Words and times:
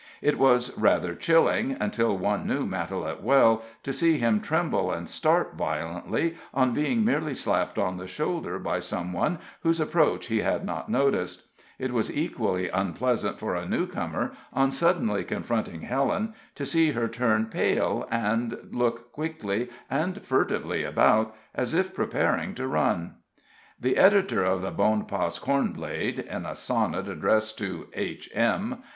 It 0.23 0.39
was 0.39 0.75
rather 0.79 1.13
chilling, 1.13 1.77
until 1.79 2.17
one 2.17 2.47
knew 2.47 2.65
Matalette 2.65 3.21
well, 3.21 3.61
to 3.83 3.93
see 3.93 4.17
him 4.17 4.41
tremble 4.41 4.91
and 4.91 5.07
start 5.07 5.53
violently 5.53 6.33
on 6.55 6.73
being 6.73 7.05
merely 7.05 7.35
slapped 7.35 7.77
on 7.77 7.97
the 7.97 8.07
shoulder 8.07 8.57
by 8.57 8.79
some 8.79 9.13
one 9.13 9.37
whose 9.61 9.79
approach 9.79 10.25
he 10.25 10.39
had 10.39 10.65
not 10.65 10.89
noticed; 10.89 11.43
it 11.77 11.91
was 11.93 12.11
equally 12.17 12.67
unpleasant 12.67 13.37
for 13.37 13.53
a 13.53 13.67
newcomer, 13.67 14.31
on 14.51 14.71
suddenly 14.71 15.23
confronting 15.23 15.81
Helen, 15.81 16.33
to 16.55 16.65
see 16.65 16.93
her 16.93 17.07
turn 17.07 17.45
pale, 17.45 18.07
and 18.09 18.57
look 18.71 19.11
quickly 19.11 19.69
and 19.87 20.25
furtively 20.25 20.83
about, 20.83 21.35
as 21.53 21.75
if 21.75 21.93
preparing 21.93 22.55
to 22.55 22.65
run. 22.67 23.17
The 23.79 23.97
editor 23.97 24.43
of 24.43 24.63
the 24.63 24.71
Bonpas 24.71 25.37
Cornblade, 25.39 26.25
in 26.25 26.47
a 26.47 26.55
sonnet 26.55 27.07
addressed 27.07 27.59
to 27.59 27.85
"H.M. 27.93 28.81